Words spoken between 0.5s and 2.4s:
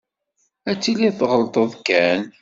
Ad tiliḍ tɣelṭeḍ kan.